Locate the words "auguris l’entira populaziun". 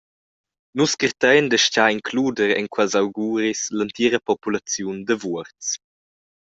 3.01-4.97